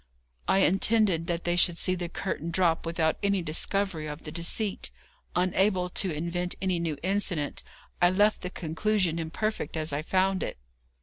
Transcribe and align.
I 0.47 0.61
intended 0.63 1.27
that 1.27 1.43
they 1.43 1.55
should 1.55 1.77
see 1.77 1.93
the 1.93 2.09
curtain 2.09 2.49
drop 2.49 2.87
without 2.87 3.17
any 3.21 3.43
discovery 3.43 4.07
of 4.07 4.23
the 4.23 4.31
deceit. 4.31 4.89
Unable 5.35 5.89
to 5.89 6.09
invent 6.11 6.55
any 6.59 6.79
new 6.79 6.97
incident, 7.03 7.61
I 8.01 8.09
left 8.09 8.41
the 8.41 8.49
conclusion 8.49 9.19
imperfect 9.19 9.77
as 9.77 9.93
I 9.93 10.01
found 10.01 10.41
it. 10.41 10.57